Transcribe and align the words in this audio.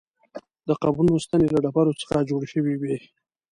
د 0.67 0.69
قبرونو 0.83 1.23
ستنې 1.25 1.47
له 1.53 1.59
ډبرو 1.63 1.99
څخه 2.01 2.27
جوړې 2.29 2.47
شوې 2.53 2.73
وې. 2.81 2.97